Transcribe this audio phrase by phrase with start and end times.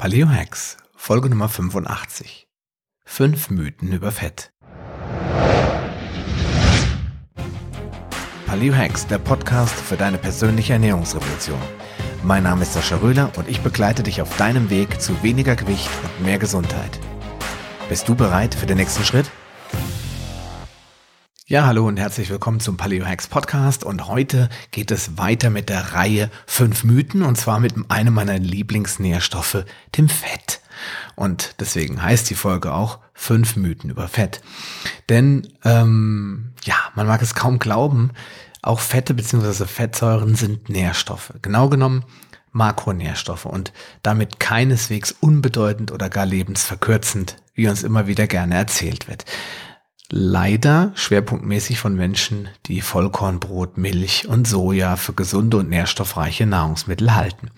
[0.00, 2.46] Paleo Hacks, Folge Nummer 85.
[3.04, 4.52] Fünf Mythen über Fett.
[8.46, 11.58] Paleo Hacks, der Podcast für deine persönliche Ernährungsrevolution.
[12.22, 15.90] Mein Name ist Sascha Röhler und ich begleite dich auf deinem Weg zu weniger Gewicht
[16.04, 17.00] und mehr Gesundheit.
[17.88, 19.28] Bist du bereit für den nächsten Schritt?
[21.50, 25.70] Ja, hallo und herzlich willkommen zum Paleo Hacks Podcast und heute geht es weiter mit
[25.70, 29.64] der Reihe 5 Mythen und zwar mit einem meiner Lieblingsnährstoffe,
[29.96, 30.60] dem Fett.
[31.16, 34.42] Und deswegen heißt die Folge auch 5 Mythen über Fett.
[35.08, 38.10] Denn, ähm, ja, man mag es kaum glauben,
[38.60, 39.64] auch Fette bzw.
[39.64, 41.32] Fettsäuren sind Nährstoffe.
[41.40, 42.04] Genau genommen
[42.52, 49.24] Makronährstoffe und damit keineswegs unbedeutend oder gar lebensverkürzend, wie uns immer wieder gerne erzählt wird
[50.10, 57.50] leider schwerpunktmäßig von Menschen, die Vollkornbrot, Milch und Soja für gesunde und nährstoffreiche Nahrungsmittel halten.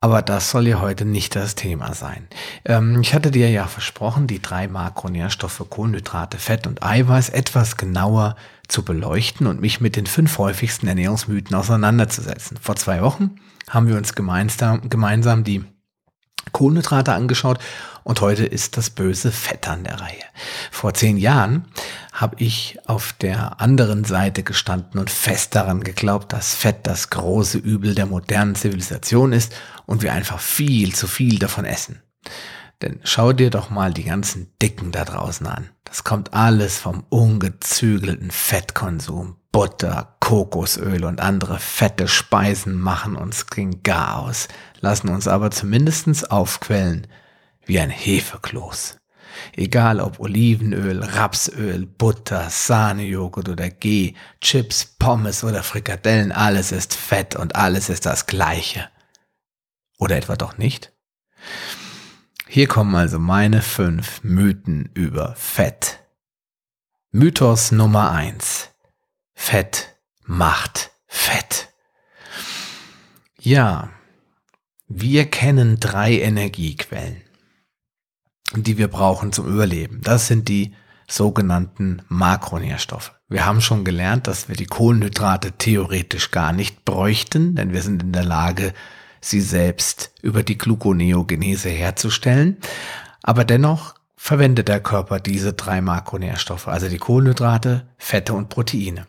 [0.00, 2.28] Aber das soll ja heute nicht das Thema sein.
[2.64, 8.36] Ähm, ich hatte dir ja versprochen, die drei Makronährstoffe Kohlenhydrate, Fett und Eiweiß etwas genauer
[8.68, 12.58] zu beleuchten und mich mit den fünf häufigsten Ernährungsmythen auseinanderzusetzen.
[12.60, 13.36] Vor zwei Wochen
[13.70, 15.64] haben wir uns gemeinsam, gemeinsam die
[16.52, 17.58] Kohlenhydrate angeschaut
[18.06, 20.22] und heute ist das böse Fett an der Reihe.
[20.70, 21.64] Vor zehn Jahren
[22.12, 27.58] habe ich auf der anderen Seite gestanden und fest daran geglaubt, dass Fett das große
[27.58, 29.52] Übel der modernen Zivilisation ist
[29.86, 32.00] und wir einfach viel zu viel davon essen.
[32.80, 35.70] Denn schau dir doch mal die ganzen Dicken da draußen an.
[35.82, 39.34] Das kommt alles vom ungezügelten Fettkonsum.
[39.50, 44.46] Butter, Kokosöl und andere fette Speisen machen uns gegen gar aus,
[44.78, 47.08] lassen uns aber zumindestens aufquellen
[47.66, 48.98] wie ein Hefekloß.
[49.54, 57.36] Egal ob Olivenöl, Rapsöl, Butter, Sahnejoghurt oder G, Chips, Pommes oder Frikadellen, alles ist Fett
[57.36, 58.88] und alles ist das Gleiche.
[59.98, 60.92] Oder etwa doch nicht?
[62.48, 66.00] Hier kommen also meine fünf Mythen über Fett.
[67.10, 68.70] Mythos Nummer eins:
[69.34, 71.68] Fett macht Fett.
[73.40, 73.90] Ja,
[74.88, 77.22] wir kennen drei Energiequellen,
[78.54, 80.00] die wir brauchen zum Überleben.
[80.02, 80.72] Das sind die
[81.08, 83.12] sogenannten Makronährstoffe.
[83.28, 88.02] Wir haben schon gelernt, dass wir die Kohlenhydrate theoretisch gar nicht bräuchten, denn wir sind
[88.02, 88.72] in der Lage,
[89.20, 92.58] sie selbst über die Gluconeogenese herzustellen.
[93.22, 99.06] Aber dennoch verwendet der Körper diese drei Makronährstoffe, also die Kohlenhydrate, Fette und Proteine.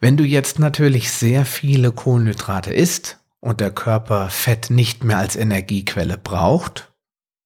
[0.00, 5.36] Wenn du jetzt natürlich sehr viele Kohlenhydrate isst und der Körper Fett nicht mehr als
[5.36, 6.89] Energiequelle braucht,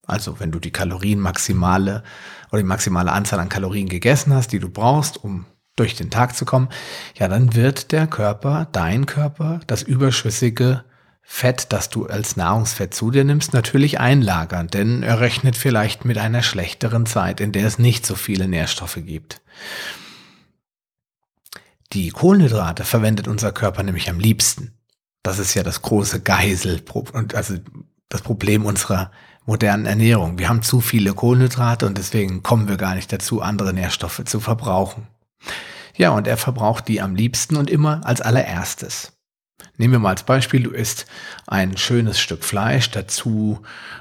[0.06, 2.02] also wenn du die Kalorien maximale
[2.50, 6.36] oder die maximale Anzahl an Kalorien gegessen hast, die du brauchst, um durch den Tag
[6.36, 6.68] zu kommen,
[7.16, 10.84] ja, dann wird der Körper, dein Körper, das überschüssige
[11.26, 16.18] Fett, das du als Nahrungsfett zu dir nimmst, natürlich einlagern, denn er rechnet vielleicht mit
[16.18, 19.40] einer schlechteren Zeit, in der es nicht so viele Nährstoffe gibt.
[21.94, 24.74] Die Kohlenhydrate verwendet unser Körper nämlich am liebsten.
[25.22, 26.82] Das ist ja das große Geisel,
[27.32, 27.56] also
[28.10, 29.10] das Problem unserer
[29.46, 30.38] modernen Ernährung.
[30.38, 34.40] Wir haben zu viele Kohlenhydrate und deswegen kommen wir gar nicht dazu, andere Nährstoffe zu
[34.40, 35.06] verbrauchen.
[35.96, 39.12] Ja, und er verbraucht die am liebsten und immer als allererstes.
[39.76, 41.06] Nehmen wir mal als Beispiel, du isst
[41.46, 43.60] ein schönes Stück Fleisch, dazu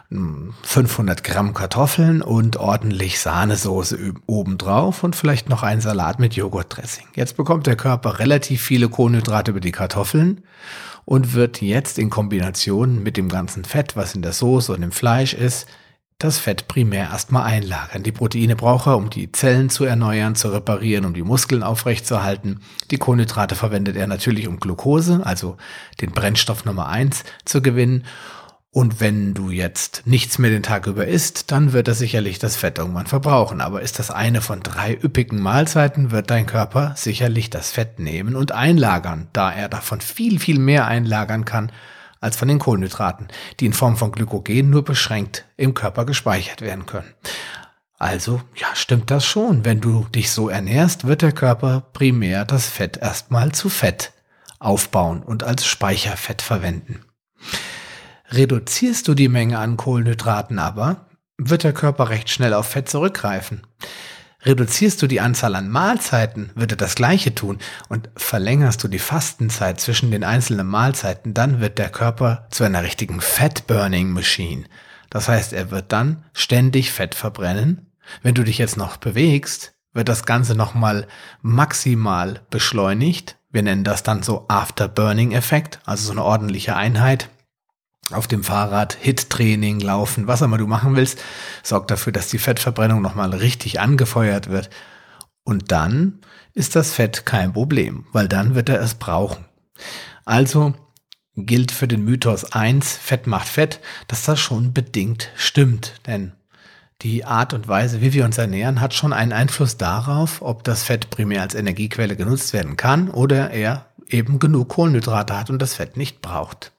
[0.10, 7.08] 500 hm, Gramm Kartoffeln und ordentlich Sahnesoße obendrauf und vielleicht noch ein Salat mit Joghurtdressing.
[7.16, 10.44] Jetzt bekommt der Körper relativ viele Kohlenhydrate über die Kartoffeln
[11.06, 14.92] und wird jetzt in Kombination mit dem ganzen Fett, was in der Soße und im
[14.92, 15.68] Fleisch ist,
[16.20, 18.04] das Fett primär erstmal einlagern.
[18.04, 22.62] Die Proteine braucht er, um die Zellen zu erneuern, zu reparieren, um die Muskeln aufrechtzuerhalten.
[22.92, 25.58] Die Kohlenhydrate verwendet er natürlich, um Glucose, also
[26.00, 28.06] den Brennstoff Nummer eins, zu gewinnen.
[28.74, 32.56] Und wenn du jetzt nichts mehr den Tag über isst, dann wird er sicherlich das
[32.56, 33.62] Fett irgendwann verbrauchen.
[33.62, 38.36] Aber ist das eine von drei üppigen Mahlzeiten, wird dein Körper sicherlich das Fett nehmen
[38.36, 41.72] und einlagern, da er davon viel, viel mehr einlagern kann,
[42.20, 43.28] als von den Kohlenhydraten,
[43.60, 47.14] die in Form von Glykogen nur beschränkt im Körper gespeichert werden können.
[48.00, 49.66] Also, ja, stimmt das schon.
[49.66, 54.14] Wenn du dich so ernährst, wird der Körper primär das Fett erstmal zu Fett
[54.58, 57.02] aufbauen und als Speicherfett verwenden.
[58.34, 61.06] Reduzierst du die Menge an Kohlenhydraten aber,
[61.38, 63.62] wird der Körper recht schnell auf Fett zurückgreifen.
[64.42, 67.60] Reduzierst du die Anzahl an Mahlzeiten, wird er das gleiche tun
[67.90, 72.82] und verlängerst du die Fastenzeit zwischen den einzelnen Mahlzeiten, dann wird der Körper zu einer
[72.82, 74.64] richtigen Fat Burning Machine.
[75.12, 77.92] Das heißt, er wird dann ständig Fett verbrennen.
[78.24, 81.06] Wenn du dich jetzt noch bewegst, wird das Ganze nochmal
[81.44, 83.38] maximal beschleunigt.
[83.52, 87.30] Wir nennen das dann so Afterburning Effekt, also so eine ordentliche Einheit.
[88.12, 91.22] Auf dem Fahrrad, Hit-Training, Laufen, was immer du machen willst,
[91.64, 94.70] sorgt dafür, dass die Fettverbrennung nochmal richtig angefeuert wird.
[95.44, 96.20] Und dann
[96.54, 99.46] ist das Fett kein Problem, weil dann wird er es brauchen.
[100.26, 100.74] Also
[101.36, 105.94] gilt für den Mythos 1, Fett macht Fett, dass das schon bedingt stimmt.
[106.06, 106.34] Denn
[107.02, 110.84] die Art und Weise, wie wir uns ernähren, hat schon einen Einfluss darauf, ob das
[110.84, 115.74] Fett primär als Energiequelle genutzt werden kann oder er eben genug Kohlenhydrate hat und das
[115.76, 116.72] Fett nicht braucht.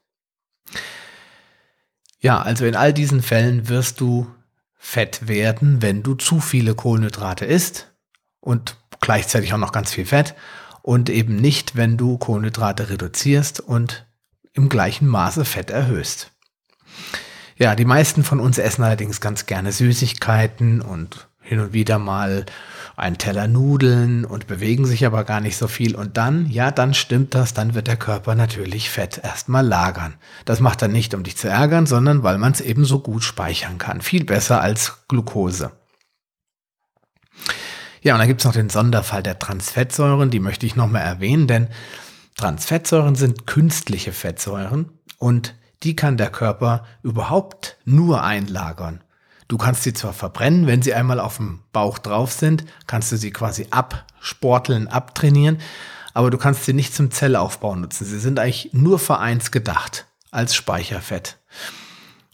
[2.25, 4.25] Ja, also in all diesen Fällen wirst du
[4.73, 7.93] fett werden, wenn du zu viele Kohlenhydrate isst
[8.39, 10.33] und gleichzeitig auch noch ganz viel Fett
[10.81, 14.07] und eben nicht, wenn du Kohlenhydrate reduzierst und
[14.53, 16.31] im gleichen Maße Fett erhöhst.
[17.57, 22.47] Ja, die meisten von uns essen allerdings ganz gerne Süßigkeiten und hin und wieder mal
[22.97, 25.95] einen Teller Nudeln und bewegen sich aber gar nicht so viel.
[25.95, 30.15] Und dann, ja, dann stimmt das, dann wird der Körper natürlich Fett erstmal lagern.
[30.45, 33.23] Das macht er nicht, um dich zu ärgern, sondern weil man es eben so gut
[33.23, 34.01] speichern kann.
[34.01, 35.71] Viel besser als Glucose.
[38.01, 41.69] Ja, und dann gibt's noch den Sonderfall der Transfettsäuren, die möchte ich nochmal erwähnen, denn
[42.37, 49.01] Transfettsäuren sind künstliche Fettsäuren und die kann der Körper überhaupt nur einlagern.
[49.47, 53.17] Du kannst sie zwar verbrennen, wenn sie einmal auf dem Bauch drauf sind, kannst du
[53.17, 55.59] sie quasi absporteln, abtrainieren,
[56.13, 58.05] aber du kannst sie nicht zum Zellaufbau nutzen.
[58.05, 61.37] Sie sind eigentlich nur für eins gedacht, als Speicherfett.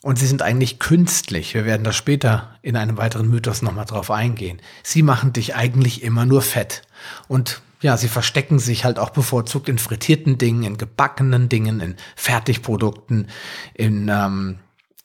[0.04, 1.54] Und sie sind eigentlich künstlich.
[1.54, 4.60] Wir werden da später in einem weiteren Mythos nochmal drauf eingehen.
[4.82, 6.82] Sie machen dich eigentlich immer nur fett.
[7.28, 11.96] Und ja, sie verstecken sich halt auch bevorzugt in frittierten Dingen, in gebackenen Dingen, in
[12.16, 13.28] Fertigprodukten,
[13.74, 14.60] in, ähm,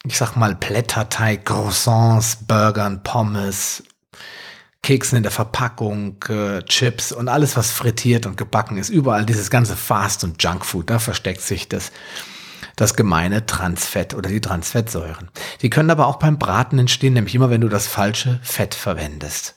[0.07, 3.83] ich sag mal, Blätterteig, Croissants, Burgern, Pommes,
[4.83, 8.89] Keksen in der Verpackung, äh, Chips und alles, was frittiert und gebacken ist.
[8.89, 11.91] Überall dieses ganze Fast- und Junkfood, da versteckt sich das,
[12.77, 15.31] das gemeine Transfett oder die Transfettsäuren.
[15.63, 19.57] Die können aber auch beim Braten entstehen, nämlich immer, wenn du das falsche Fett verwendest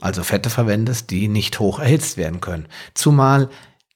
[0.00, 2.68] also Fette verwendest, die nicht hoch erhitzt werden können.
[2.94, 3.48] Zumal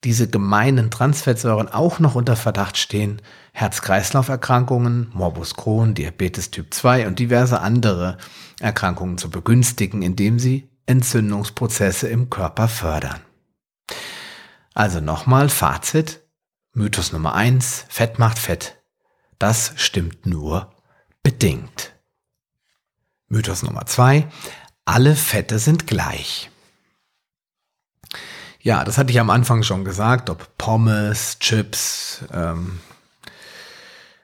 [0.05, 3.21] diese gemeinen Transfettsäuren auch noch unter Verdacht stehen,
[3.53, 8.19] Herz-Kreislauf-Erkrankungen, Morbus Crohn, Diabetes Typ 2 und diverse andere
[8.61, 13.21] Erkrankungen zu begünstigen, indem sie Entzündungsprozesse im Körper fördern.
[14.75, 16.21] Also nochmal Fazit.
[16.73, 18.83] Mythos Nummer eins: Fett macht Fett.
[19.39, 20.73] Das stimmt nur
[21.23, 21.93] bedingt.
[23.29, 24.29] Mythos Nummer zwei:
[24.85, 26.51] alle Fette sind gleich.
[28.63, 32.81] Ja, das hatte ich am Anfang schon gesagt, ob Pommes, Chips, ähm,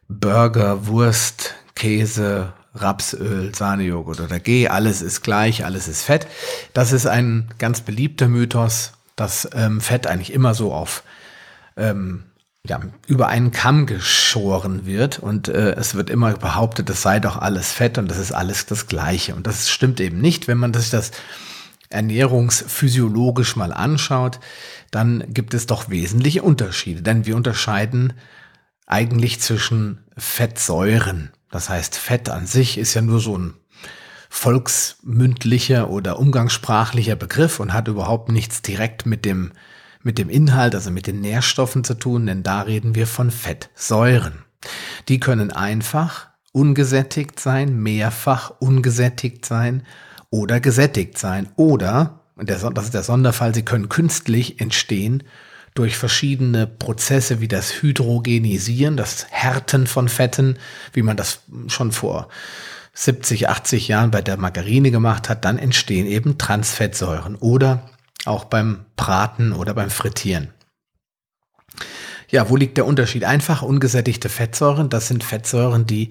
[0.08, 6.26] Burger, Wurst, Käse, Rapsöl, Sahnejoghurt oder G, alles ist gleich, alles ist Fett.
[6.72, 11.02] Das ist ein ganz beliebter Mythos, dass ähm, Fett eigentlich immer so auf
[11.76, 12.24] ähm,
[12.68, 17.36] ja, über einen Kamm geschoren wird und äh, es wird immer behauptet, es sei doch
[17.36, 19.34] alles Fett und das ist alles das Gleiche.
[19.34, 20.48] Und das stimmt eben nicht.
[20.48, 21.12] Wenn man sich das
[21.88, 24.40] ernährungsphysiologisch mal anschaut,
[24.90, 28.12] dann gibt es doch wesentliche Unterschiede, denn wir unterscheiden
[28.86, 31.32] eigentlich zwischen Fettsäuren.
[31.50, 33.54] Das heißt, Fett an sich ist ja nur so ein
[34.30, 39.52] volksmündlicher oder umgangssprachlicher Begriff und hat überhaupt nichts direkt mit dem
[40.02, 44.44] mit dem Inhalt, also mit den Nährstoffen zu tun, denn da reden wir von Fettsäuren.
[45.08, 49.82] Die können einfach ungesättigt sein, mehrfach ungesättigt sein
[50.30, 51.48] oder gesättigt sein.
[51.56, 55.24] Oder, das ist der Sonderfall, sie können künstlich entstehen
[55.76, 60.58] durch verschiedene Prozesse wie das Hydrogenisieren, das Härten von Fetten,
[60.92, 62.28] wie man das schon vor
[62.94, 67.90] 70, 80 Jahren bei der Margarine gemacht hat, dann entstehen eben Transfettsäuren oder
[68.24, 70.48] auch beim Braten oder beim Frittieren.
[72.28, 73.24] Ja, wo liegt der Unterschied?
[73.24, 76.10] Einfach ungesättigte Fettsäuren, das sind Fettsäuren, die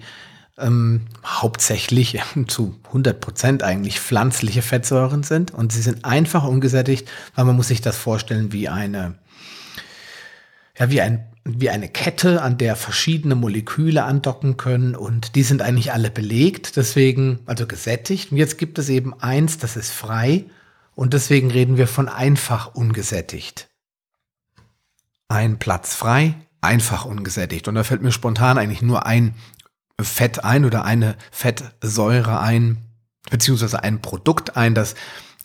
[0.58, 7.44] ähm, hauptsächlich zu 100 Prozent eigentlich pflanzliche Fettsäuren sind und sie sind einfach ungesättigt, weil
[7.44, 9.14] man muss sich das vorstellen wie eine,
[10.78, 15.62] ja, wie ein wie eine Kette, an der verschiedene Moleküle andocken können und die sind
[15.62, 18.32] eigentlich alle belegt, deswegen also gesättigt.
[18.32, 20.44] Und jetzt gibt es eben eins, das ist frei
[20.96, 23.68] und deswegen reden wir von einfach ungesättigt.
[25.28, 27.68] Ein Platz frei, einfach ungesättigt.
[27.68, 29.34] Und da fällt mir spontan eigentlich nur ein
[30.00, 32.78] Fett ein oder eine Fettsäure ein,
[33.30, 34.96] beziehungsweise ein Produkt ein, das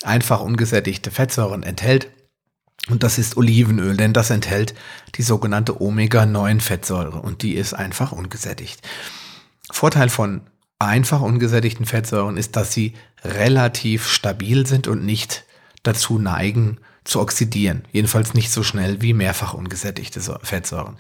[0.03, 2.09] einfach ungesättigte Fettsäuren enthält.
[2.89, 4.73] Und das ist Olivenöl, denn das enthält
[5.15, 8.81] die sogenannte Omega-9-Fettsäure und die ist einfach ungesättigt.
[9.71, 10.41] Vorteil von
[10.79, 15.45] einfach ungesättigten Fettsäuren ist, dass sie relativ stabil sind und nicht
[15.83, 17.83] dazu neigen, zu oxidieren.
[17.91, 20.97] Jedenfalls nicht so schnell wie mehrfach ungesättigte Fettsäuren.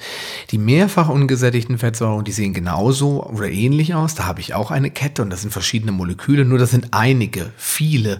[0.49, 4.15] Die mehrfach ungesättigten Fettsäuren, die sehen genauso oder ähnlich aus.
[4.15, 7.51] Da habe ich auch eine Kette und das sind verschiedene Moleküle, nur das sind einige,
[7.55, 8.19] viele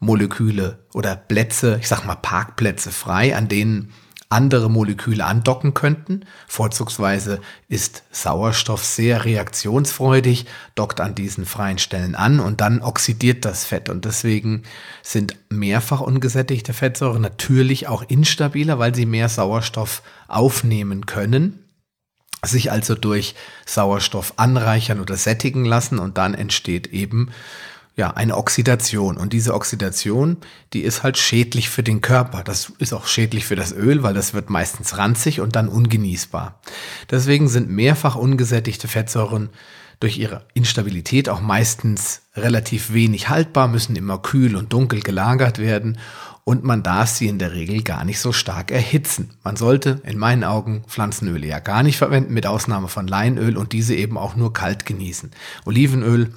[0.00, 3.92] Moleküle oder Plätze, ich sag mal Parkplätze frei, an denen
[4.30, 6.24] andere Moleküle andocken könnten.
[6.46, 13.64] Vorzugsweise ist Sauerstoff sehr reaktionsfreudig, dockt an diesen freien Stellen an und dann oxidiert das
[13.64, 13.88] Fett.
[13.88, 14.62] Und deswegen
[15.02, 21.64] sind mehrfach ungesättigte Fettsäuren natürlich auch instabiler, weil sie mehr Sauerstoff aufnehmen können
[22.42, 23.34] sich also durch
[23.66, 27.30] Sauerstoff anreichern oder sättigen lassen und dann entsteht eben
[27.96, 29.16] ja, eine Oxidation.
[29.16, 30.38] Und diese Oxidation,
[30.72, 32.42] die ist halt schädlich für den Körper.
[32.44, 36.60] Das ist auch schädlich für das Öl, weil das wird meistens ranzig und dann ungenießbar.
[37.10, 39.50] Deswegen sind mehrfach ungesättigte Fettsäuren
[40.00, 45.98] durch ihre Instabilität auch meistens relativ wenig haltbar, müssen immer kühl und dunkel gelagert werden
[46.44, 49.30] und man darf sie in der Regel gar nicht so stark erhitzen.
[49.44, 53.72] Man sollte in meinen Augen Pflanzenöle ja gar nicht verwenden, mit Ausnahme von Leinöl und
[53.72, 55.30] diese eben auch nur kalt genießen.
[55.66, 56.32] Olivenöl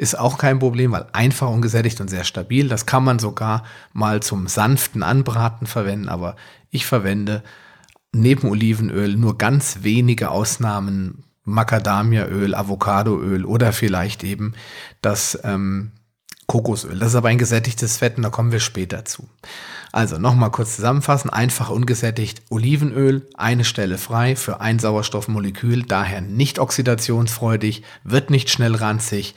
[0.00, 2.68] ist auch kein Problem, weil einfach ungesättigt und sehr stabil.
[2.68, 6.36] Das kann man sogar mal zum sanften Anbraten verwenden, aber
[6.70, 7.42] ich verwende
[8.10, 14.54] neben Olivenöl nur ganz wenige Ausnahmen Macadamiaöl, Avocadoöl oder vielleicht eben
[15.02, 15.92] das ähm,
[16.46, 16.98] Kokosöl.
[16.98, 19.28] Das ist aber ein gesättigtes Fett und da kommen wir später zu.
[19.92, 21.28] Also nochmal kurz zusammenfassen.
[21.28, 28.74] Einfach ungesättigt Olivenöl, eine Stelle frei für ein Sauerstoffmolekül, daher nicht oxidationsfreudig, wird nicht schnell
[28.74, 29.34] ranzig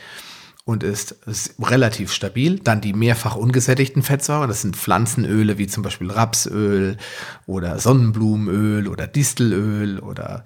[0.65, 1.15] und ist,
[1.59, 2.59] relativ stabil.
[2.59, 6.97] Dann die mehrfach ungesättigten Fettsäuren, das sind Pflanzenöle wie zum Beispiel Rapsöl
[7.45, 10.43] oder Sonnenblumenöl oder Distelöl oder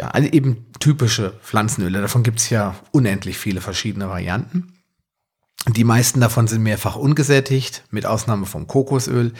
[0.00, 2.00] ja, also eben typische Pflanzenöle.
[2.00, 4.72] Davon gibt es ja unendlich viele verschiedene Varianten.
[5.68, 9.32] Die meisten davon sind mehrfach ungesättigt, mit Ausnahme vom Kokosöl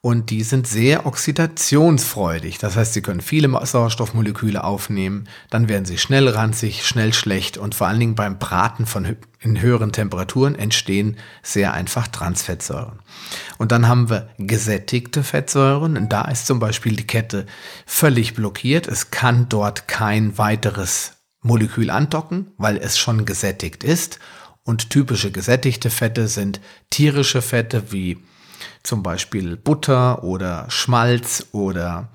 [0.00, 2.58] und die sind sehr oxidationsfreudig.
[2.58, 7.74] Das heißt, sie können viele Sauerstoffmoleküle aufnehmen, dann werden sie schnell ranzig, schnell schlecht und
[7.74, 13.00] vor allen Dingen beim Braten von in höheren Temperaturen entstehen sehr einfach Transfettsäuren.
[13.58, 17.46] Und dann haben wir gesättigte Fettsäuren und da ist zum Beispiel die Kette
[17.86, 18.88] völlig blockiert.
[18.88, 21.12] Es kann dort kein weiteres
[21.42, 24.18] Molekül andocken, weil es schon gesättigt ist.
[24.64, 26.60] Und typische gesättigte Fette sind
[26.90, 28.18] tierische Fette wie
[28.86, 32.08] zum Beispiel Butter oder Schmalz oder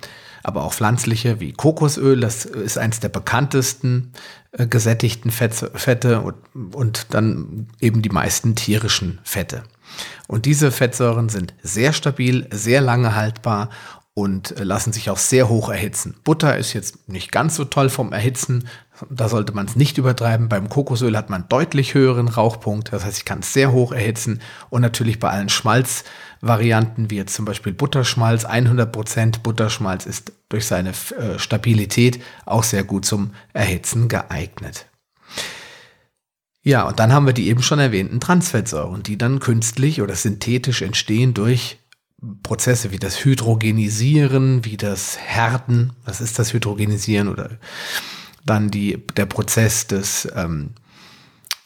[0.44, 2.20] aber auch pflanzliche wie Kokosöl.
[2.20, 4.14] Das ist eines der bekanntesten
[4.52, 6.36] äh, gesättigten Fette und,
[6.74, 9.64] und dann eben die meisten tierischen Fette.
[10.28, 13.70] Und diese Fettsäuren sind sehr stabil, sehr lange haltbar
[14.14, 16.16] und äh, lassen sich auch sehr hoch erhitzen.
[16.24, 18.68] Butter ist jetzt nicht ganz so toll vom Erhitzen,
[19.10, 20.50] da sollte man es nicht übertreiben.
[20.50, 24.42] Beim Kokosöl hat man deutlich höheren Rauchpunkt, das heißt, ich kann es sehr hoch erhitzen
[24.70, 30.90] und natürlich bei allen Schmalzvarianten, wie jetzt zum Beispiel Butterschmalz, 100% Butterschmalz ist durch seine
[30.90, 34.86] äh, Stabilität auch sehr gut zum Erhitzen geeignet.
[36.64, 40.84] Ja, und dann haben wir die eben schon erwähnten Transfettsäuren, die dann künstlich oder synthetisch
[40.84, 41.80] entstehen durch
[42.44, 47.50] Prozesse wie das Hydrogenisieren, wie das Härten, was ist das Hydrogenisieren oder
[48.46, 50.72] dann die, der Prozess des ähm,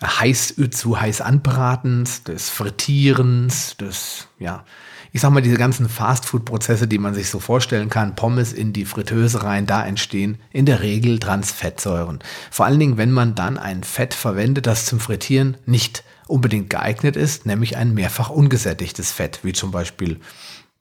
[0.03, 4.65] heiß zu heiß anbratens, des Frittierens, des, ja,
[5.11, 8.83] ich sag mal, diese ganzen Fastfood-Prozesse, die man sich so vorstellen kann, Pommes in die
[8.83, 12.19] Fritteuse rein, da entstehen in der Regel Transfettsäuren.
[12.51, 17.15] Vor allen Dingen, wenn man dann ein Fett verwendet, das zum Frittieren nicht unbedingt geeignet
[17.15, 20.19] ist, nämlich ein mehrfach ungesättigtes Fett, wie zum Beispiel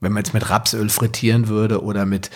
[0.04, 2.30] wenn man jetzt mit Rapsöl frittieren würde oder mit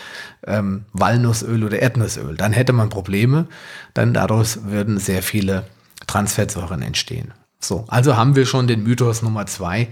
[0.46, 3.46] ähm, Walnussöl oder Erdnussöl, dann hätte man Probleme,
[3.94, 5.64] dann daraus würden sehr viele
[6.06, 7.32] Transfettsäuren entstehen.
[7.60, 9.88] So, also haben wir schon den Mythos Nummer zwei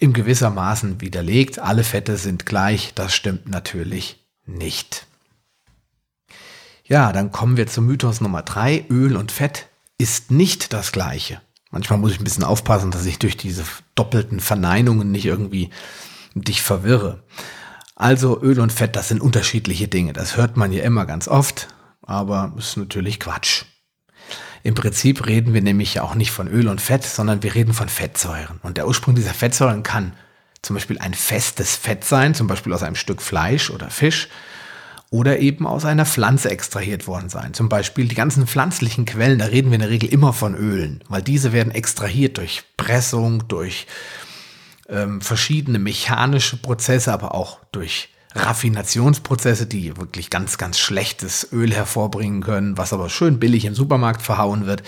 [0.00, 1.58] im gewissermaßen widerlegt.
[1.58, 2.92] Alle Fette sind gleich.
[2.94, 5.06] Das stimmt natürlich nicht.
[6.84, 8.84] Ja, dann kommen wir zum Mythos Nummer drei.
[8.90, 9.68] Öl und Fett
[9.98, 11.40] ist nicht das gleiche.
[11.70, 15.70] Manchmal muss ich ein bisschen aufpassen, dass ich durch diese doppelten Verneinungen nicht irgendwie
[16.34, 17.22] dich verwirre.
[17.96, 20.12] Also Öl und Fett, das sind unterschiedliche Dinge.
[20.12, 21.68] Das hört man ja immer ganz oft,
[22.02, 23.64] aber ist natürlich Quatsch.
[24.62, 27.74] Im Prinzip reden wir nämlich ja auch nicht von Öl und Fett, sondern wir reden
[27.74, 28.58] von Fettsäuren.
[28.62, 30.14] Und der Ursprung dieser Fettsäuren kann
[30.62, 34.28] zum Beispiel ein festes Fett sein, zum Beispiel aus einem Stück Fleisch oder Fisch,
[35.10, 37.54] oder eben aus einer Pflanze extrahiert worden sein.
[37.54, 41.04] Zum Beispiel die ganzen pflanzlichen Quellen, da reden wir in der Regel immer von Ölen,
[41.08, 43.86] weil diese werden extrahiert durch Pressung, durch
[44.88, 52.42] ähm, verschiedene mechanische Prozesse, aber auch durch Raffinationsprozesse, die wirklich ganz, ganz schlechtes Öl hervorbringen
[52.42, 54.82] können, was aber schön billig im Supermarkt verhauen wird.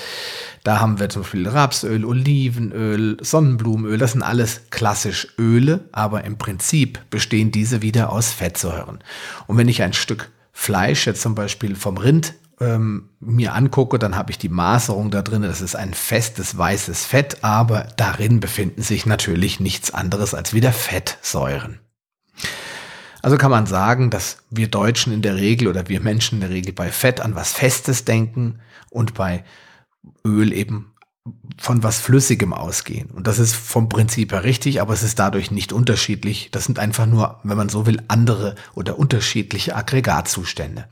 [0.64, 3.98] Da haben wir zum Beispiel Rapsöl, Olivenöl, Sonnenblumenöl.
[3.98, 8.98] Das sind alles klassisch Öle, aber im Prinzip bestehen diese wieder aus Fettsäuren.
[9.46, 14.16] Und wenn ich ein Stück Fleisch jetzt zum Beispiel vom Rind ähm, mir angucke, dann
[14.16, 15.42] habe ich die Maserung da drin.
[15.42, 20.72] Das ist ein festes weißes Fett, aber darin befinden sich natürlich nichts anderes als wieder
[20.72, 21.80] Fettsäuren.
[23.22, 26.50] Also kann man sagen, dass wir Deutschen in der Regel oder wir Menschen in der
[26.50, 28.60] Regel bei Fett an was Festes denken
[28.90, 29.44] und bei
[30.24, 30.92] Öl eben
[31.58, 33.10] von was Flüssigem ausgehen.
[33.10, 36.50] Und das ist vom Prinzip her richtig, aber es ist dadurch nicht unterschiedlich.
[36.52, 40.86] Das sind einfach nur, wenn man so will, andere oder unterschiedliche Aggregatzustände.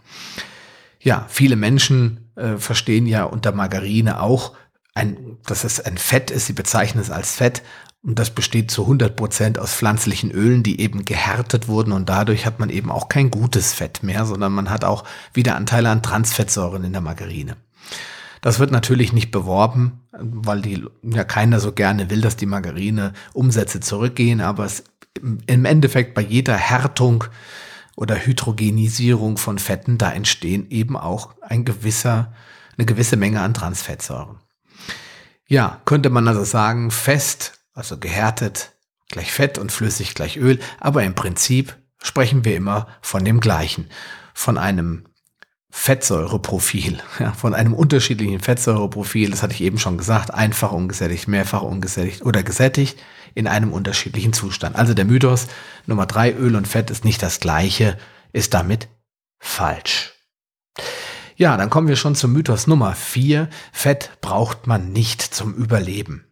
[1.05, 4.55] Ja, viele Menschen äh, verstehen ja unter Margarine auch,
[4.95, 6.47] ein, dass es ein Fett ist.
[6.47, 7.63] Sie bezeichnen es als Fett.
[8.03, 11.93] Und das besteht zu 100 Prozent aus pflanzlichen Ölen, die eben gehärtet wurden.
[11.93, 15.57] Und dadurch hat man eben auch kein gutes Fett mehr, sondern man hat auch wieder
[15.57, 17.57] Anteile an Transfettsäuren in der Margarine.
[18.41, 23.13] Das wird natürlich nicht beworben, weil die ja keiner so gerne will, dass die Margarine
[23.33, 24.85] Umsätze zurückgehen, aber es
[25.47, 27.25] im Endeffekt bei jeder Härtung
[27.97, 32.33] oder Hydrogenisierung von Fetten, da entstehen eben auch ein gewisser,
[32.77, 34.39] eine gewisse Menge an Transfettsäuren.
[35.47, 38.73] Ja, könnte man also sagen, fest, also gehärtet
[39.09, 43.89] gleich Fett und flüssig gleich Öl, aber im Prinzip sprechen wir immer von dem gleichen,
[44.33, 45.07] von einem
[45.77, 51.63] Fettsäureprofil, ja, von einem unterschiedlichen Fettsäureprofil, das hatte ich eben schon gesagt, einfach ungesättigt, mehrfach
[51.63, 52.97] ungesättigt oder gesättigt
[53.35, 54.77] in einem unterschiedlichen Zustand.
[54.77, 55.49] Also der Mythos
[55.87, 57.99] Nummer drei, Öl und Fett ist nicht das gleiche,
[58.33, 58.87] ist damit
[59.41, 60.15] falsch.
[61.35, 63.51] Ja, dann kommen wir schon zum Mythos Nummer vier.
[63.73, 66.25] Fett braucht man nicht zum Überleben.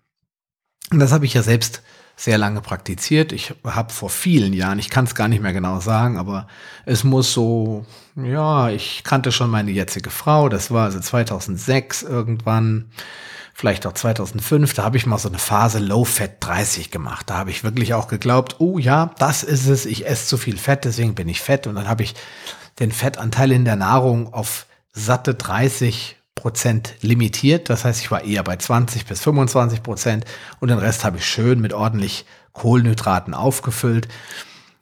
[0.92, 1.82] Und das habe ich ja selbst
[2.16, 3.32] sehr lange praktiziert.
[3.32, 6.46] Ich habe vor vielen Jahren, ich kann es gar nicht mehr genau sagen, aber
[6.84, 7.84] es muss so,
[8.16, 12.90] ja, ich kannte schon meine jetzige Frau, das war also 2006 irgendwann,
[13.54, 17.28] vielleicht auch 2005, da habe ich mal so eine Phase Low Fat 30 gemacht.
[17.28, 20.56] Da habe ich wirklich auch geglaubt, oh ja, das ist es, ich esse zu viel
[20.56, 22.14] Fett, deswegen bin ich fett und dann habe ich
[22.78, 27.70] den Fettanteil in der Nahrung auf satte 30 Prozent limitiert.
[27.70, 30.24] Das heißt, ich war eher bei 20 bis 25 Prozent
[30.60, 34.08] und den Rest habe ich schön mit ordentlich Kohlenhydraten aufgefüllt,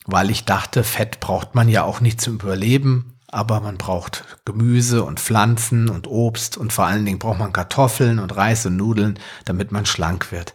[0.06, 5.04] weil ich dachte, Fett braucht man ja auch nicht zum Überleben, aber man braucht Gemüse
[5.04, 9.18] und Pflanzen und Obst und vor allen Dingen braucht man Kartoffeln und Reis und Nudeln,
[9.44, 10.54] damit man schlank wird.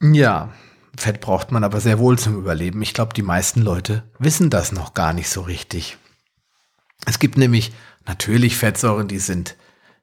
[0.00, 0.52] Ja,
[0.96, 2.82] Fett braucht man aber sehr wohl zum Überleben.
[2.82, 5.98] Ich glaube, die meisten Leute wissen das noch gar nicht so richtig.
[7.06, 7.72] Es gibt nämlich
[8.06, 9.56] natürlich Fettsäuren, die sind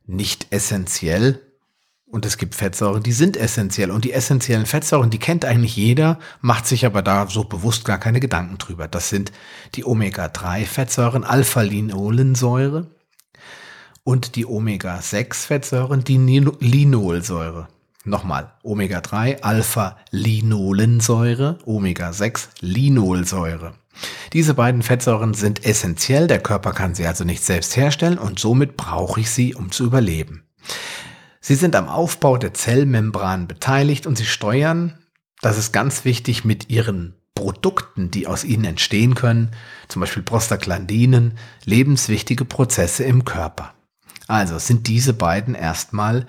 [0.05, 1.41] nicht essentiell.
[2.05, 3.91] Und es gibt Fettsäuren, die sind essentiell.
[3.91, 7.99] Und die essentiellen Fettsäuren, die kennt eigentlich jeder, macht sich aber da so bewusst gar
[7.99, 8.87] keine Gedanken drüber.
[8.87, 9.31] Das sind
[9.75, 12.87] die Omega-3-Fettsäuren, Alpha-Linolensäure
[14.03, 17.67] und die Omega-6-Fettsäuren, die Linolsäure.
[18.05, 23.73] Nochmal, Omega-3, Alpha-Linolensäure, Omega-6-Linolsäure.
[24.33, 28.77] Diese beiden Fettsäuren sind essentiell, der Körper kann sie also nicht selbst herstellen und somit
[28.77, 30.43] brauche ich sie, um zu überleben.
[31.41, 34.97] Sie sind am Aufbau der Zellmembran beteiligt und sie steuern,
[35.41, 39.51] das ist ganz wichtig, mit ihren Produkten, die aus ihnen entstehen können,
[39.87, 43.73] zum Beispiel Prostaglandinen, lebenswichtige Prozesse im Körper.
[44.27, 46.27] Also sind diese beiden erstmal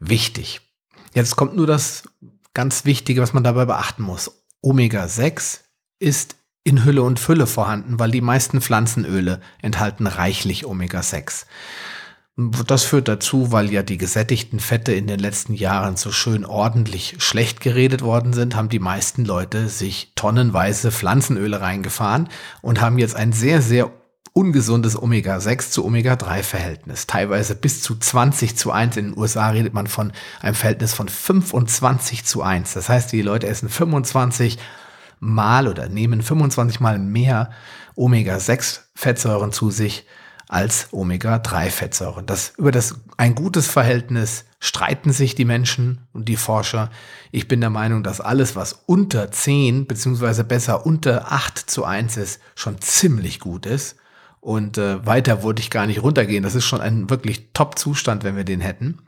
[0.00, 0.60] wichtig.
[1.14, 2.02] Jetzt kommt nur das
[2.54, 4.44] ganz Wichtige, was man dabei beachten muss.
[4.62, 5.60] Omega-6
[5.98, 11.46] ist in Hülle und Fülle vorhanden, weil die meisten Pflanzenöle enthalten reichlich Omega-6.
[12.66, 17.16] Das führt dazu, weil ja die gesättigten Fette in den letzten Jahren so schön ordentlich
[17.18, 22.28] schlecht geredet worden sind, haben die meisten Leute sich tonnenweise Pflanzenöle reingefahren
[22.62, 23.90] und haben jetzt ein sehr, sehr
[24.32, 27.06] ungesundes Omega-6 zu Omega-3-Verhältnis.
[27.06, 28.96] Teilweise bis zu 20 zu 1.
[28.96, 32.72] In den USA redet man von einem Verhältnis von 25 zu 1.
[32.72, 34.58] Das heißt, die Leute essen 25
[35.24, 37.50] Mal oder nehmen 25 Mal mehr
[37.94, 40.04] Omega-6-Fettsäuren zu sich
[40.48, 42.26] als Omega-3-Fettsäuren.
[42.26, 46.90] Das, über das ein gutes Verhältnis streiten sich die Menschen und die Forscher.
[47.30, 52.16] Ich bin der Meinung, dass alles, was unter 10 beziehungsweise besser unter 8 zu 1
[52.16, 53.96] ist, schon ziemlich gut ist.
[54.40, 56.42] Und äh, weiter würde ich gar nicht runtergehen.
[56.42, 58.98] Das ist schon ein wirklich Top-Zustand, wenn wir den hätten.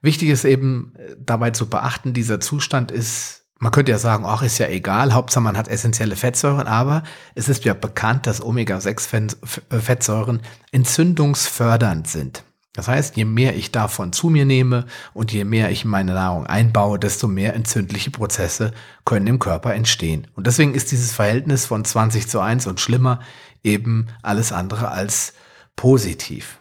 [0.00, 4.42] Wichtig ist eben äh, dabei zu beachten, dieser Zustand ist man könnte ja sagen, ach,
[4.42, 7.02] ist ja egal, Hauptsache man hat essentielle Fettsäuren, aber
[7.34, 10.40] es ist ja bekannt, dass Omega-6-Fettsäuren
[10.72, 12.44] entzündungsfördernd sind.
[12.74, 16.46] Das heißt, je mehr ich davon zu mir nehme und je mehr ich meine Nahrung
[16.46, 18.72] einbaue, desto mehr entzündliche Prozesse
[19.06, 20.26] können im Körper entstehen.
[20.34, 23.20] Und deswegen ist dieses Verhältnis von 20 zu 1 und schlimmer
[23.64, 25.32] eben alles andere als
[25.74, 26.58] positiv.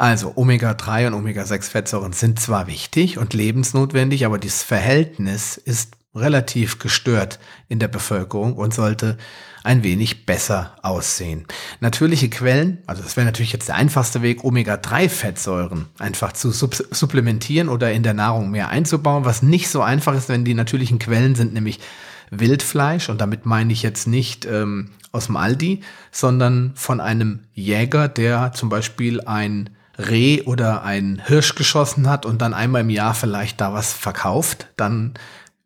[0.00, 7.38] Also Omega-3 und Omega-6-Fettsäuren sind zwar wichtig und lebensnotwendig, aber das Verhältnis ist relativ gestört
[7.68, 9.18] in der Bevölkerung und sollte
[9.62, 11.44] ein wenig besser aussehen.
[11.80, 17.92] Natürliche Quellen, also das wäre natürlich jetzt der einfachste Weg, Omega-3-Fettsäuren einfach zu supplementieren oder
[17.92, 21.52] in der Nahrung mehr einzubauen, was nicht so einfach ist, wenn die natürlichen Quellen sind
[21.52, 21.78] nämlich
[22.30, 28.08] Wildfleisch und damit meine ich jetzt nicht ähm, aus dem Aldi, sondern von einem Jäger,
[28.08, 29.68] der zum Beispiel ein
[30.08, 34.68] Reh oder ein Hirsch geschossen hat und dann einmal im Jahr vielleicht da was verkauft,
[34.76, 35.14] dann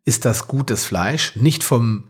[0.04, 2.04] ist das gutes Fleisch, nicht vom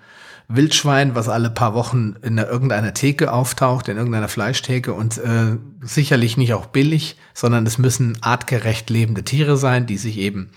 [0.48, 6.36] Wildschwein, was alle paar Wochen in irgendeiner Theke auftaucht, in irgendeiner Fleischtheke und äh, sicherlich
[6.36, 10.50] nicht auch billig, sondern es müssen artgerecht lebende Tiere sein, die sich eben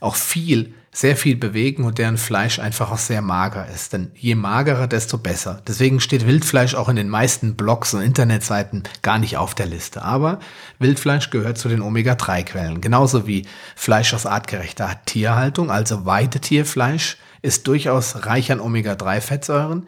[0.00, 3.92] auch viel sehr viel bewegen und deren Fleisch einfach auch sehr mager ist.
[3.92, 5.60] Denn je magerer, desto besser.
[5.68, 10.00] Deswegen steht Wildfleisch auch in den meisten Blogs und Internetseiten gar nicht auf der Liste.
[10.00, 10.40] Aber
[10.78, 12.80] Wildfleisch gehört zu den Omega-3-Quellen.
[12.80, 19.86] Genauso wie Fleisch aus artgerechter Tierhaltung, also Weidetierfleisch, ist durchaus reich an Omega-3-Fettsäuren.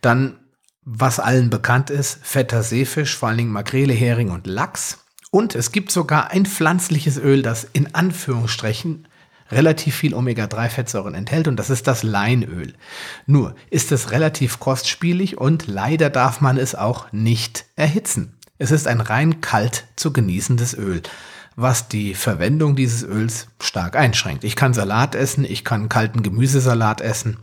[0.00, 0.40] Dann,
[0.84, 5.04] was allen bekannt ist, fetter Seefisch, vor allen Dingen Makrele, Hering und Lachs.
[5.30, 9.06] Und es gibt sogar ein pflanzliches Öl, das in Anführungsstrichen
[9.50, 12.74] relativ viel Omega-3-Fettsäuren enthält und das ist das Leinöl.
[13.26, 18.34] Nur ist es relativ kostspielig und leider darf man es auch nicht erhitzen.
[18.58, 21.02] Es ist ein rein kalt zu genießendes Öl,
[21.56, 24.44] was die Verwendung dieses Öls stark einschränkt.
[24.44, 27.38] Ich kann Salat essen, ich kann kalten Gemüsesalat essen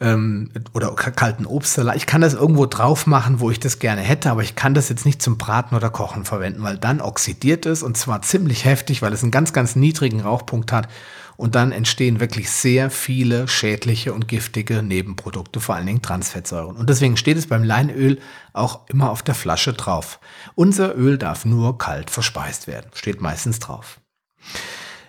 [0.00, 1.96] ähm, oder kalten Obstsalat.
[1.96, 4.88] Ich kann das irgendwo drauf machen, wo ich das gerne hätte, aber ich kann das
[4.88, 9.02] jetzt nicht zum Braten oder Kochen verwenden, weil dann oxidiert es und zwar ziemlich heftig,
[9.02, 10.88] weil es einen ganz, ganz niedrigen Rauchpunkt hat
[11.36, 16.76] und dann entstehen wirklich sehr viele schädliche und giftige Nebenprodukte, vor allen Dingen Transfettsäuren.
[16.76, 18.20] Und deswegen steht es beim Leinöl
[18.52, 20.20] auch immer auf der Flasche drauf.
[20.54, 24.00] Unser Öl darf nur kalt verspeist werden, steht meistens drauf.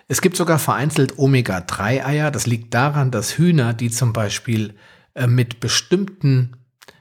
[0.06, 2.30] Es gibt sogar vereinzelt Omega-3-Eier.
[2.30, 4.74] Das liegt daran, dass Hühner, die zum Beispiel
[5.14, 6.56] äh, mit bestimmten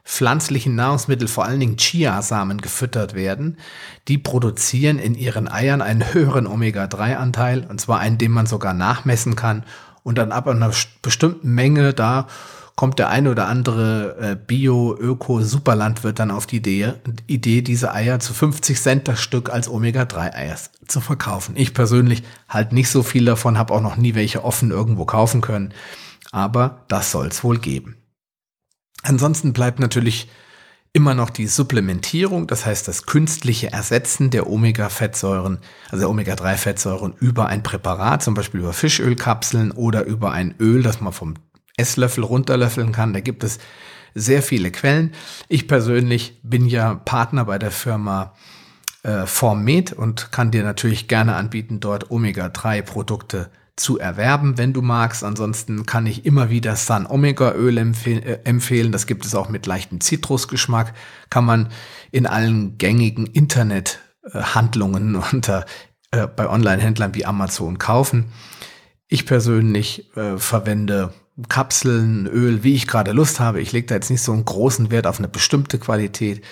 [0.06, 3.58] pflanzlichen Nahrungsmitteln, vor allen Dingen Chiasamen, gefüttert werden,
[4.08, 9.36] die produzieren in ihren Eiern einen höheren Omega-3-Anteil, und zwar einen, den man sogar nachmessen
[9.36, 9.64] kann.
[10.04, 12.28] Und dann ab einer bestimmten Menge da
[12.76, 16.94] kommt der eine oder andere äh, Bio-Öko-Superlandwirt dann auf die Idee,
[17.28, 20.58] Idee, diese Eier zu 50 Cent das Stück als Omega-3-Eier
[20.88, 21.56] zu verkaufen.
[21.56, 25.42] Ich persönlich halt nicht so viel davon, habe auch noch nie welche offen irgendwo kaufen
[25.42, 25.74] können.
[26.32, 27.96] Aber das soll es wohl geben.
[29.04, 30.30] Ansonsten bleibt natürlich
[30.94, 35.60] immer noch die Supplementierung, das heißt das künstliche Ersetzen der Omega-Fettsäuren,
[35.92, 41.12] also Omega-3-Fettsäuren über ein Präparat, zum Beispiel über Fischölkapseln oder über ein Öl, das man
[41.12, 41.36] vom
[41.78, 43.14] Esslöffel runterlöffeln kann.
[43.14, 43.60] Da gibt es
[44.16, 45.14] sehr viele Quellen.
[45.48, 48.34] Ich persönlich bin ja Partner bei der Firma
[49.04, 55.24] äh, Formmed und kann dir natürlich gerne anbieten, dort Omega-3-Produkte zu erwerben, wenn du magst.
[55.24, 58.92] Ansonsten kann ich immer wieder Sun Omega Öl empfehl äh, empfehlen.
[58.92, 60.94] Das gibt es auch mit leichtem Zitrusgeschmack.
[61.30, 61.70] Kann man
[62.12, 65.66] in allen gängigen Internethandlungen unter
[66.12, 68.26] äh, bei Online-Händlern wie Amazon kaufen.
[69.08, 71.14] Ich persönlich äh, verwende
[71.50, 73.62] Kapseln, Öl, wie ich gerade Lust habe.
[73.62, 76.44] Ich lege da jetzt nicht so einen großen Wert auf eine bestimmte Qualität,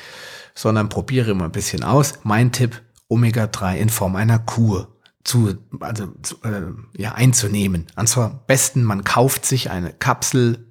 [0.56, 2.20] sondern probiere immer ein bisschen aus.
[2.24, 6.64] Mein Tipp, Omega-3 in Form einer Kur zu, also zu, äh,
[6.98, 7.88] ja, einzunehmen.
[7.96, 10.66] Und zwar besten, man kauft sich eine Kapsel,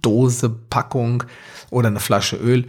[0.00, 1.24] Dose, Packung
[1.70, 2.66] oder eine Flasche Öl,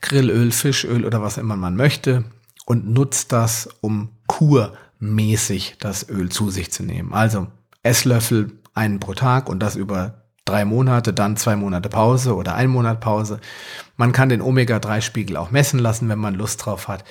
[0.00, 2.24] Grillöl, Fischöl oder was immer man möchte
[2.66, 7.12] und nutzt das, um kurmäßig das Öl zu sich zu nehmen.
[7.12, 7.48] Also
[7.82, 12.68] Esslöffel einen pro Tag und das über drei Monate, dann zwei Monate Pause oder ein
[12.68, 13.40] Monat Pause.
[13.96, 17.04] Man kann den Omega-3-Spiegel auch messen lassen, wenn man Lust drauf hat.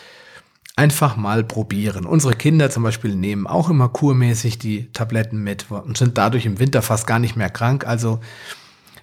[0.76, 2.06] Einfach mal probieren.
[2.06, 6.60] Unsere Kinder zum Beispiel nehmen auch immer kurmäßig die Tabletten mit und sind dadurch im
[6.60, 7.86] Winter fast gar nicht mehr krank.
[7.86, 8.20] Also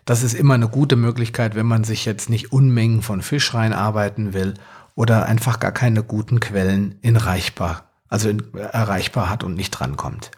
[0.07, 4.33] das ist immer eine gute Möglichkeit, wenn man sich jetzt nicht Unmengen von Fisch reinarbeiten
[4.33, 4.55] will
[4.95, 10.31] oder einfach gar keine guten Quellen in reichbar, also in, erreichbar hat und nicht drankommt.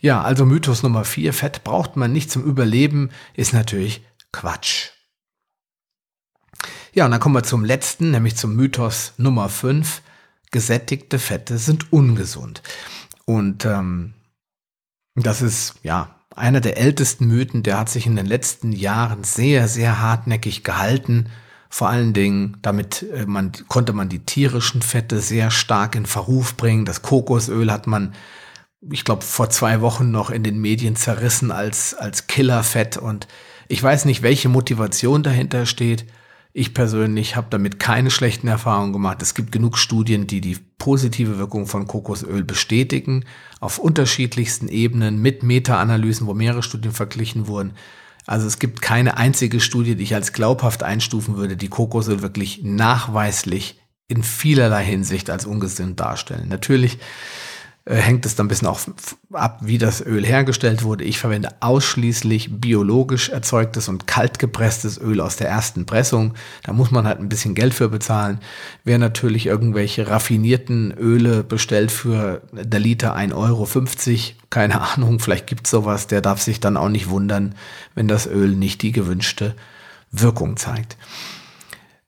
[0.00, 4.90] Ja, also Mythos Nummer vier, Fett braucht man nicht zum Überleben, ist natürlich Quatsch.
[6.92, 10.02] Ja, und dann kommen wir zum letzten, nämlich zum Mythos Nummer fünf.
[10.50, 12.62] Gesättigte Fette sind ungesund.
[13.24, 14.14] Und ähm,
[15.14, 19.68] das ist ja einer der ältesten Mythen, der hat sich in den letzten Jahren sehr,
[19.68, 21.28] sehr hartnäckig gehalten
[21.72, 26.56] Vor allen Dingen, damit äh, man, konnte man die tierischen Fette sehr stark in Verruf
[26.56, 26.84] bringen.
[26.84, 28.12] Das Kokosöl hat man,
[28.88, 32.96] ich glaube, vor zwei Wochen noch in den Medien zerrissen als, als Killerfett.
[32.96, 33.28] Und
[33.68, 36.06] ich weiß nicht, welche Motivation dahinter steht.
[36.52, 39.22] Ich persönlich habe damit keine schlechten Erfahrungen gemacht.
[39.22, 43.24] Es gibt genug Studien, die die positive Wirkung von Kokosöl bestätigen,
[43.60, 47.74] auf unterschiedlichsten Ebenen mit Meta-Analysen, wo mehrere Studien verglichen wurden.
[48.26, 52.62] Also es gibt keine einzige Studie, die ich als glaubhaft einstufen würde, die Kokosöl wirklich
[52.64, 56.48] nachweislich in vielerlei Hinsicht als ungesund darstellen.
[56.48, 56.98] Natürlich
[57.86, 58.80] hängt es dann ein bisschen auch
[59.32, 61.04] ab, wie das Öl hergestellt wurde.
[61.04, 66.34] Ich verwende ausschließlich biologisch erzeugtes und kaltgepresstes Öl aus der ersten Pressung.
[66.62, 68.40] Da muss man halt ein bisschen Geld für bezahlen.
[68.84, 73.66] Wer natürlich irgendwelche raffinierten Öle bestellt für der Liter 1,50 Euro,
[74.50, 77.54] keine Ahnung, vielleicht gibt's sowas, der darf sich dann auch nicht wundern,
[77.94, 79.54] wenn das Öl nicht die gewünschte
[80.10, 80.96] Wirkung zeigt.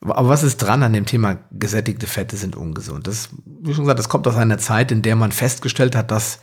[0.02, 3.06] Aber was ist dran an dem Thema gesättigte Fette sind ungesund?
[3.06, 6.40] Das, wie schon gesagt, das kommt aus einer Zeit, in der man festgestellt hat, dass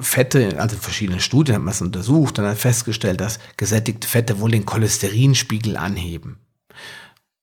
[0.00, 4.50] Fette, also verschiedene Studien hat man es untersucht, dann hat festgestellt, dass gesättigte Fette wohl
[4.50, 6.38] den Cholesterinspiegel anheben.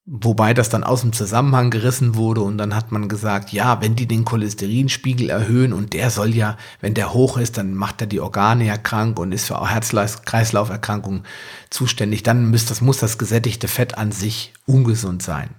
[0.08, 3.96] Wobei das dann aus dem Zusammenhang gerissen wurde und dann hat man gesagt, ja, wenn
[3.96, 8.08] die den Cholesterinspiegel erhöhen und der soll ja, wenn der hoch ist, dann macht er
[8.08, 11.24] die Organe ja krank und ist für Herz-Kreislauf-Erkrankungen
[11.72, 15.50] zuständig, dann muss das, muss das gesättigte Fett an sich ungesund sein.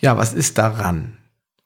[0.00, 1.18] Ja, was ist daran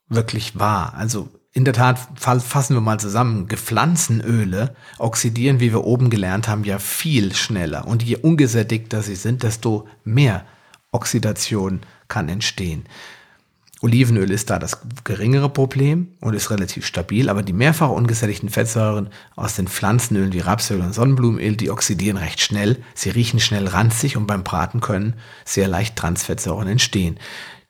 [0.09, 0.94] wirklich wahr?
[0.96, 6.64] Also in der Tat fassen wir mal zusammen, Gepflanzenöle oxidieren, wie wir oben gelernt haben,
[6.64, 10.44] ja viel schneller und je ungesättigter sie sind, desto mehr
[10.98, 12.84] Oxidation kann entstehen.
[13.80, 19.11] Olivenöl ist da das geringere Problem und ist relativ stabil, aber die mehrfach ungesättigten Fettsäuren
[19.37, 24.16] aus den Pflanzenölen wie Rapsöl und Sonnenblumenöl, die oxidieren recht schnell, sie riechen schnell ranzig
[24.16, 27.20] und beim Braten können sehr leicht Transfettsäuren entstehen,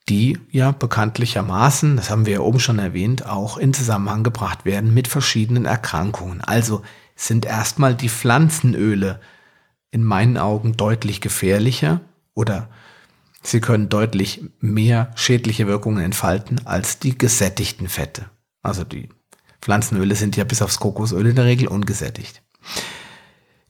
[0.09, 4.95] die ja bekanntlichermaßen, das haben wir ja oben schon erwähnt, auch in Zusammenhang gebracht werden
[4.95, 6.41] mit verschiedenen Erkrankungen.
[6.41, 6.81] Also
[7.17, 9.21] sind erstmal die Pflanzenöle
[9.91, 12.01] in meinen Augen deutlich gefährlicher
[12.33, 12.71] oder
[13.49, 18.27] Sie können deutlich mehr schädliche Wirkungen entfalten als die gesättigten Fette.
[18.61, 19.09] Also die
[19.63, 22.43] Pflanzenöle sind ja bis aufs Kokosöl in der Regel ungesättigt.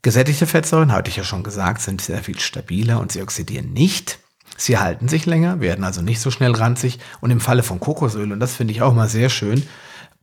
[0.02, 4.18] Gesättigte Fettsäuren, hatte ich ja schon gesagt, sind sehr viel stabiler und sie oxidieren nicht.
[4.56, 8.32] Sie halten sich länger, werden also nicht so schnell ranzig und im Falle von Kokosöl,
[8.32, 9.62] und das finde ich auch mal sehr schön,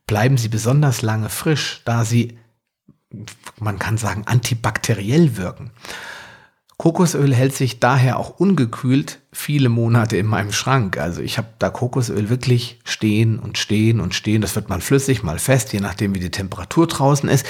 [0.05, 2.37] bleiben sie besonders lange frisch, da sie,
[3.57, 5.71] man kann sagen, antibakteriell wirken.
[6.77, 10.97] Kokosöl hält sich daher auch ungekühlt viele Monate in meinem Schrank.
[10.97, 14.41] Also ich habe da Kokosöl wirklich stehen und stehen und stehen.
[14.41, 17.45] Das wird mal flüssig, mal fest, je nachdem wie die Temperatur draußen ist.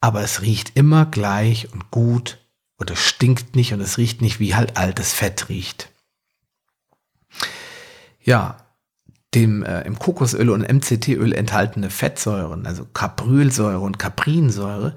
[0.00, 2.38] Aber es riecht immer gleich und gut
[2.76, 5.90] und es stinkt nicht und es riecht nicht wie halt altes Fett riecht.
[8.20, 8.56] Ja,
[9.34, 14.96] dem äh, im Kokosöl und MCT-Öl enthaltene Fettsäuren, also Caprylsäure und Caprinsäure,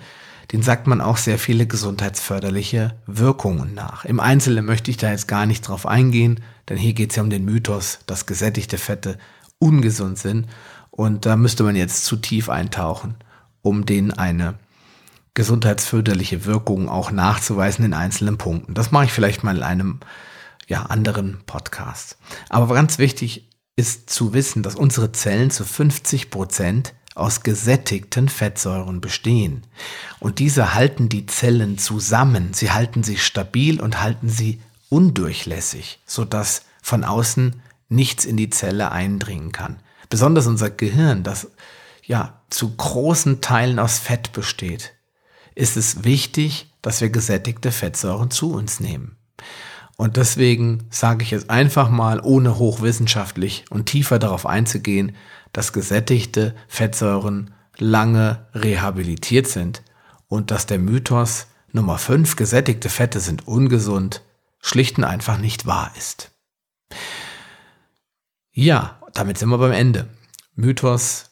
[0.51, 4.05] den sagt man auch sehr viele gesundheitsförderliche Wirkungen nach.
[4.05, 7.23] Im Einzelnen möchte ich da jetzt gar nicht drauf eingehen, denn hier geht es ja
[7.23, 9.17] um den Mythos, dass gesättigte Fette
[9.59, 10.47] ungesund sind.
[10.89, 13.15] Und da müsste man jetzt zu tief eintauchen,
[13.61, 14.55] um denen eine
[15.35, 18.73] gesundheitsförderliche Wirkung auch nachzuweisen in einzelnen Punkten.
[18.73, 19.99] Das mache ich vielleicht mal in einem
[20.67, 22.17] ja, anderen Podcast.
[22.49, 29.01] Aber ganz wichtig ist zu wissen, dass unsere Zellen zu 50 Prozent aus gesättigten Fettsäuren
[29.01, 29.63] bestehen.
[30.19, 36.63] Und diese halten die Zellen zusammen, sie halten sie stabil und halten sie undurchlässig, sodass
[36.81, 39.77] von außen nichts in die Zelle eindringen kann.
[40.09, 41.47] Besonders unser Gehirn, das
[42.03, 44.93] ja zu großen Teilen aus Fett besteht,
[45.55, 49.17] ist es wichtig, dass wir gesättigte Fettsäuren zu uns nehmen.
[49.97, 55.15] Und deswegen sage ich es einfach mal, ohne hochwissenschaftlich und tiefer darauf einzugehen,
[55.53, 59.81] dass gesättigte Fettsäuren lange rehabilitiert sind
[60.27, 64.21] und dass der Mythos Nummer 5 gesättigte Fette sind ungesund
[64.61, 66.31] schlicht und einfach nicht wahr ist.
[68.51, 70.07] Ja, damit sind wir beim Ende.
[70.55, 71.29] Mythos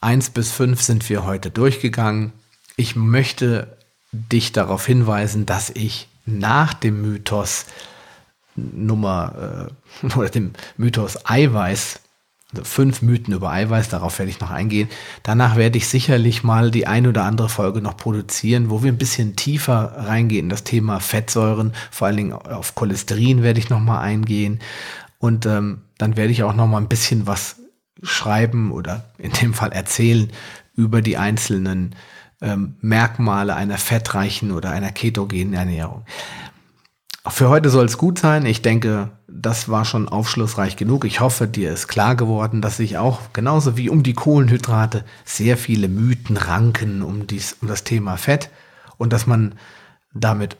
[0.00, 2.32] 1 bis 5 sind wir heute durchgegangen.
[2.76, 3.78] Ich möchte
[4.12, 7.66] dich darauf hinweisen, dass ich nach dem Mythos
[8.56, 9.70] Nummer
[10.02, 12.00] äh, oder dem Mythos Eiweiß
[12.62, 14.88] fünf Mythen über Eiweiß, darauf werde ich noch eingehen.
[15.22, 18.98] Danach werde ich sicherlich mal die ein oder andere Folge noch produzieren, wo wir ein
[18.98, 23.80] bisschen tiefer reingehen in das Thema Fettsäuren, vor allen Dingen auf Cholesterin werde ich noch
[23.80, 24.60] mal eingehen.
[25.18, 27.56] Und ähm, dann werde ich auch noch mal ein bisschen was
[28.02, 30.30] schreiben oder in dem Fall erzählen
[30.74, 31.94] über die einzelnen
[32.40, 36.04] ähm, Merkmale einer fettreichen oder einer ketogenen Ernährung.
[37.28, 38.46] Für heute soll es gut sein.
[38.46, 41.04] Ich denke, das war schon aufschlussreich genug.
[41.04, 45.56] Ich hoffe, dir ist klar geworden, dass sich auch genauso wie um die Kohlenhydrate sehr
[45.56, 48.50] viele Mythen ranken um, dies, um das Thema Fett
[48.96, 49.54] und dass man
[50.12, 50.56] damit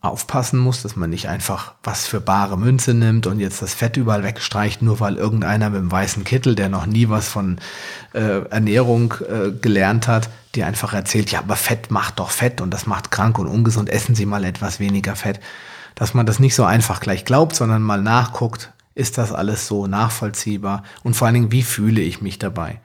[0.00, 3.98] aufpassen muss, dass man nicht einfach was für bare Münze nimmt und jetzt das Fett
[3.98, 7.58] überall wegstreicht, nur weil irgendeiner mit dem weißen Kittel, der noch nie was von
[8.14, 12.70] äh, Ernährung äh, gelernt hat, dir einfach erzählt, ja, aber Fett macht doch Fett und
[12.70, 15.40] das macht krank und ungesund, essen Sie mal etwas weniger Fett.
[15.96, 19.88] Dass man das nicht so einfach gleich glaubt, sondern mal nachguckt, ist das alles so
[19.88, 22.80] nachvollziehbar und vor allen Dingen, wie fühle ich mich dabei.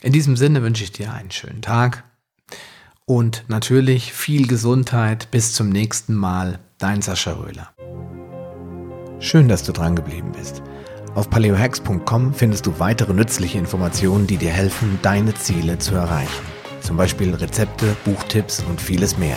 [0.00, 2.04] In diesem Sinne wünsche ich dir einen schönen Tag
[3.06, 5.30] und natürlich viel Gesundheit.
[5.30, 6.58] Bis zum nächsten Mal.
[6.78, 7.72] Dein Sascha Röhler.
[9.20, 10.62] Schön, dass du dran geblieben bist.
[11.14, 16.44] Auf paleohacks.com findest du weitere nützliche Informationen, die dir helfen, deine Ziele zu erreichen.
[16.80, 19.36] Zum Beispiel Rezepte, Buchtipps und vieles mehr.